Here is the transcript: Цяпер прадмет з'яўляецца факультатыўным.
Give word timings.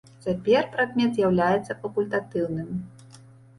Цяпер 0.27 0.63
прадмет 0.75 1.09
з'яўляецца 1.19 1.77
факультатыўным. 1.85 2.75